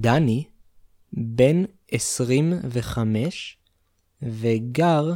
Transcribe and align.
דני 0.00 0.44
בן 1.12 1.64
25 1.90 3.58
וגר 4.22 5.14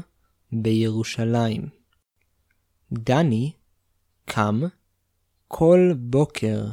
בירושלים. 0.53 1.69
דני 2.93 3.53
קם 4.25 4.61
כל 5.49 5.79
בוקר 5.97 6.65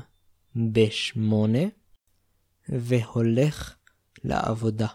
בשמונה 0.72 1.64
והולך 2.70 3.76
לעבודה. 4.24 4.88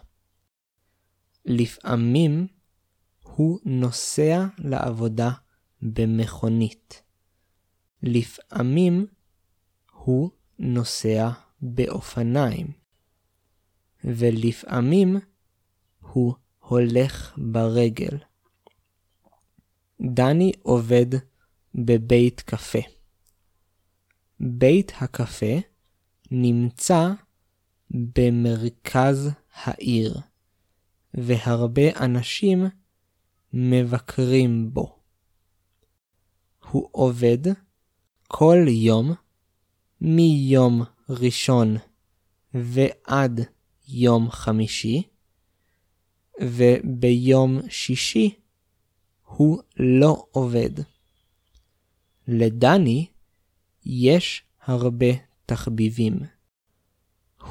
לפעמים 1.45 2.47
הוא 3.23 3.59
נוסע 3.65 4.45
לעבודה 4.57 5.31
במכונית. 5.81 7.03
לפעמים 8.03 9.05
הוא 9.91 10.29
נוסע 10.59 11.29
באופניים. 11.61 12.82
ולפעמים 14.03 15.17
הוא 15.99 16.33
הולך 16.59 17.37
ברגל. 17.37 18.17
דני 20.01 20.51
עובד 20.61 21.05
בבית 21.75 22.41
קפה. 22.41 22.79
בית 24.39 24.91
הקפה 25.01 25.55
נמצא 26.31 27.09
במרכז 27.91 29.29
העיר, 29.53 30.19
והרבה 31.13 32.05
אנשים 32.05 32.65
מבקרים 33.53 34.73
בו. 34.73 34.99
הוא 36.71 36.89
עובד 36.91 37.37
כל 38.27 38.57
יום 38.67 39.13
מיום 40.01 40.83
ראשון 41.09 41.77
ועד 42.53 43.41
יום 43.87 44.31
חמישי, 44.31 45.03
וביום 46.41 47.59
שישי 47.69 48.35
הוא 49.25 49.61
לא 49.77 50.25
עובד. 50.31 50.69
לדני 52.27 53.07
יש 53.85 54.43
הרבה 54.61 55.07
תחביבים. 55.45 56.19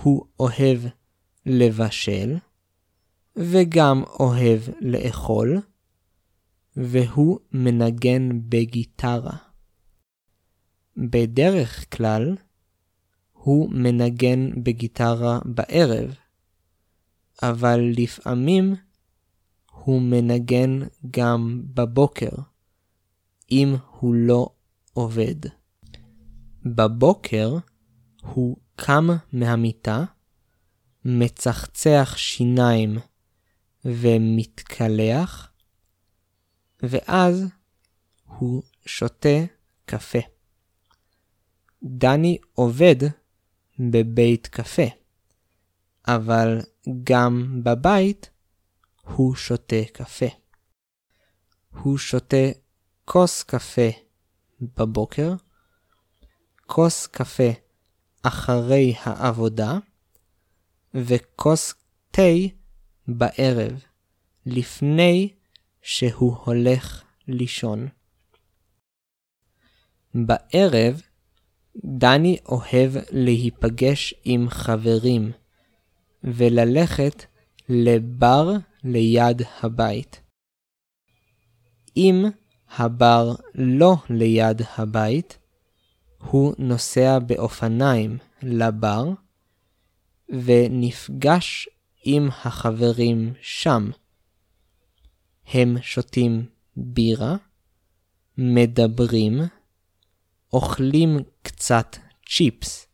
הוא 0.03 0.27
אוהב 0.41 0.78
לבשל, 1.47 2.36
וגם 3.36 4.03
אוהב 4.20 4.60
לאכול, 4.80 5.60
והוא 6.77 7.38
מנגן 7.53 8.28
בגיטרה. 8.48 9.36
בדרך 10.97 11.97
כלל, 11.97 12.36
הוא 13.33 13.70
מנגן 13.70 14.62
בגיטרה 14.62 15.38
בערב, 15.44 16.14
אבל 17.42 17.80
לפעמים 17.97 18.75
הוא 19.72 20.02
מנגן 20.02 20.78
גם 21.11 21.62
בבוקר, 21.75 22.30
אם 23.50 23.75
הוא 23.98 24.14
לא 24.14 24.50
עובד. 24.92 25.36
בבוקר 26.64 27.56
הוא 28.22 28.56
קם 28.77 29.08
מהמיטה, 29.33 30.05
מצחצח 31.05 32.14
שיניים 32.16 32.98
ומתקלח, 33.84 35.53
ואז 36.83 37.44
הוא 38.25 38.62
שותה 38.86 39.44
קפה. 39.84 40.19
דני 41.83 42.38
עובד 42.53 42.97
בבית 43.78 44.47
קפה, 44.47 44.86
אבל 46.06 46.60
גם 47.05 47.61
בבית 47.64 48.30
הוא 49.02 49.34
שותה 49.34 49.84
קפה. 49.92 50.27
הוא 51.83 51.98
שותה 51.98 52.47
כוס 53.04 53.43
קפה 53.43 53.88
בבוקר, 54.60 55.34
כוס 56.66 57.06
קפה 57.06 57.50
אחרי 58.22 58.94
העבודה, 59.03 59.78
וכוס 60.94 61.75
תה 62.10 62.22
בערב, 63.09 63.84
לפני 64.47 65.34
שהוא 65.82 66.37
הולך 66.44 67.03
לישון. 67.28 67.88
בערב 70.14 71.00
דני 71.76 72.38
אוהב 72.47 72.93
להיפגש 73.10 74.14
עם 74.25 74.49
חברים 74.50 75.32
וללכת 76.25 77.25
לבר 77.69 78.53
ליד 78.84 79.43
הבית. 79.60 80.21
אם 81.97 82.25
הבר 82.77 83.34
לא 83.55 83.97
ליד 84.10 84.62
הבית, 84.77 85.38
הוא 86.19 86.55
נוסע 86.59 87.19
באופניים 87.19 88.19
לבר 88.43 89.09
ונפגש 90.28 91.69
עם 92.05 92.28
החברים 92.44 93.32
שם. 93.41 93.91
הם 95.47 95.77
שותים 95.82 96.47
בירה, 96.77 97.37
מדברים, 98.38 99.41
אוכלים 100.53 101.19
קצת 101.43 101.97
צ'יפס 102.27 102.87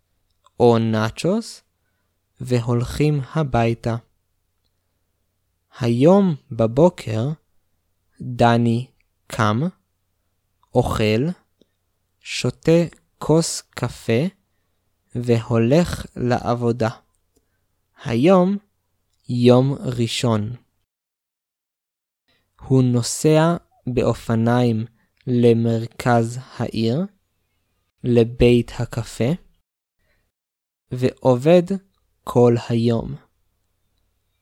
או 0.61 0.78
נאצ'וס 0.78 1.62
והולכים 2.41 3.21
הביתה. 3.34 3.97
היום 5.81 6.34
בבוקר 6.50 7.28
דני 8.21 8.91
קם, 9.26 9.60
אוכל, 10.75 11.26
שותה 12.21 12.81
כוס 13.19 13.60
קפה 13.60 14.22
והולך 15.15 16.06
לעבודה. 16.16 16.91
היום 18.04 18.56
יום 19.28 19.72
ראשון. 19.72 20.56
הוא 22.60 22.82
נוסע 22.82 23.56
באופניים 23.87 24.84
למרכז 25.26 26.38
העיר, 26.56 27.06
לבית 28.05 28.72
הקפה, 28.78 29.31
ועובד 30.91 31.62
כל 32.31 32.55
היום. 32.69 33.15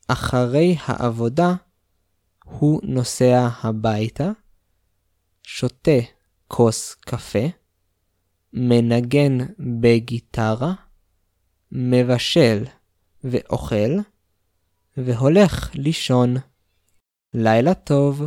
אחרי 0.08 0.76
העבודה 0.84 1.54
הוא 2.44 2.80
נוסע 2.82 3.48
הביתה, 3.62 4.30
שותה 5.42 6.00
כוס 6.48 6.94
קפה, 6.94 7.46
מנגן 8.52 9.38
בגיטרה, 9.80 10.74
מבשל 11.72 12.64
ואוכל, 13.24 13.90
והולך 14.96 15.70
לישון. 15.74 16.36
לילה 17.34 17.74
טוב. 17.74 18.22